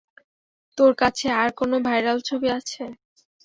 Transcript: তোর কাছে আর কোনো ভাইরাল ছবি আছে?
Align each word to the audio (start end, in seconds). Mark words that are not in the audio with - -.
তোর 0.77 0.91
কাছে 1.01 1.27
আর 1.41 1.49
কোনো 1.59 1.75
ভাইরাল 1.87 2.17
ছবি 2.27 2.47
আছে? 2.57 2.83